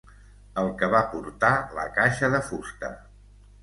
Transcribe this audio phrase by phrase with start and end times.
[0.61, 2.95] El que va portar la caixa de fusta.